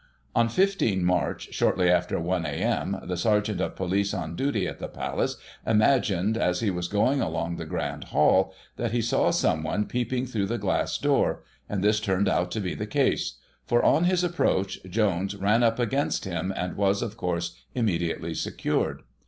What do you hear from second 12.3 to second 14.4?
to be the case; for, on his